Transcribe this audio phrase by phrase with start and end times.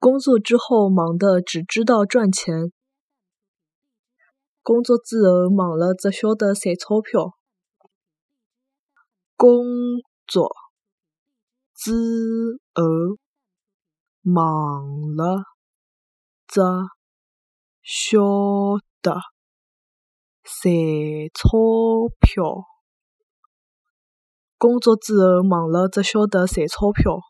[0.00, 2.72] 工作之后忙得只知道赚钱，
[4.62, 7.34] 工作之后忙了只晓得赚钞票。
[9.36, 9.62] 工
[10.26, 10.50] 作
[11.74, 11.92] 之
[12.72, 12.82] 后
[14.22, 15.42] 忙了
[16.48, 16.62] 只
[17.82, 18.18] 晓
[19.02, 19.20] 得赚
[21.34, 21.58] 钞
[22.20, 22.64] 票。
[24.56, 27.20] 工作之后忙了只晓得赚钞票。